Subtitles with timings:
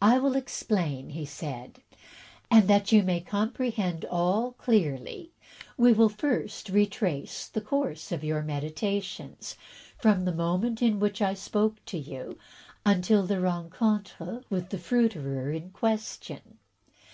[0.00, 1.82] "I will explain," he said,
[2.50, 5.32] "and, that you may comprehend all clearly,
[5.76, 9.56] we will first retrace the course of your meditations,
[9.98, 12.38] from the moment in which I spoke to you
[12.86, 16.56] until that of the rencontre with the fruiterer in question.